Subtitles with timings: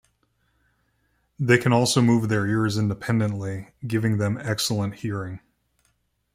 [1.39, 5.41] They can also move their ears independently, giving them excellent hearing.